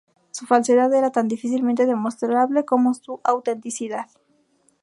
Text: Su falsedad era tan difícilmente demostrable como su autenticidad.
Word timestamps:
Su 0.31 0.47
falsedad 0.47 0.91
era 0.95 1.11
tan 1.11 1.27
difícilmente 1.27 1.85
demostrable 1.85 2.65
como 2.65 2.91
su 2.95 3.21
autenticidad. 3.23 4.07